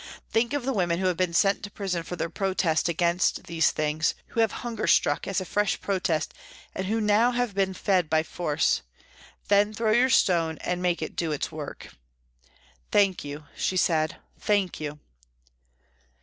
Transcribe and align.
Think 0.31 0.53
of 0.53 0.65
the 0.65 0.73
women 0.73 0.97
who 0.97 1.05
have 1.05 1.17
been 1.17 1.31
sent 1.31 1.61
to 1.61 1.69
prison 1.69 2.01
for 2.01 2.15
their 2.15 2.27
protest 2.31 2.89
against 2.89 3.43
these 3.43 3.69
things, 3.69 4.15
who 4.29 4.39
have 4.39 4.51
hunger 4.65 4.87
struck 4.87 5.27
as 5.27 5.39
a 5.39 5.45
fresh 5.45 5.79
protest 5.79 6.33
and 6.73 6.87
who 6.87 6.99
now 6.99 7.29
have 7.29 7.53
been 7.53 7.75
fed 7.75 8.09
by 8.09 8.23
force. 8.23 8.81
Then 9.47 9.75
throw 9.75 9.91
your 9.91 10.09
stone 10.09 10.57
and 10.61 10.81
make 10.81 11.03
it 11.03 11.15
do 11.15 11.31
its 11.31 11.51
work."" 11.51 11.93
Thank 12.91 13.23
you," 13.23 13.43
she 13.55 13.77
said," 13.77 14.15
thank 14.39 14.79
you." 14.79 14.97